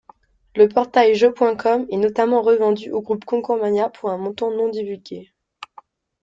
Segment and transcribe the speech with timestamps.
[0.55, 5.31] Le portail Jeux.com est notamment revendu au groupe ConcoursMania pour un montant non divulgué.